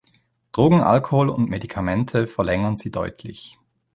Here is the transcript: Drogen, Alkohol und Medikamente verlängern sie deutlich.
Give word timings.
Drogen, 0.51 0.81
Alkohol 0.81 1.29
und 1.29 1.47
Medikamente 1.51 2.25
verlängern 2.25 2.75
sie 2.75 2.89
deutlich. 2.89 3.53